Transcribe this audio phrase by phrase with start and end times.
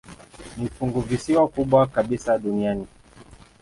[0.57, 2.87] Ni funguvisiwa kubwa kabisa duniani.